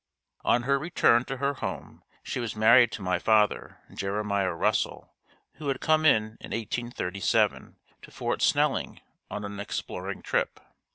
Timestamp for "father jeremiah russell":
3.19-5.13